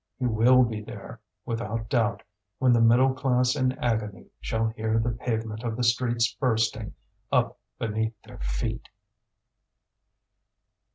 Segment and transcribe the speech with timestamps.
[0.17, 2.23] He will be there, without doubt,
[2.57, 6.95] when the middle class in agony shall hear the pavement of the streets bursting
[7.31, 8.89] up beneath their feet.